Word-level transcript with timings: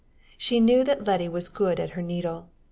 She 0.35 0.59
knew 0.59 0.83
that 0.85 1.05
Letty 1.05 1.29
was 1.29 1.47
good 1.47 1.79
at 1.79 1.91
her 1.91 2.01
needle. 2.01 2.49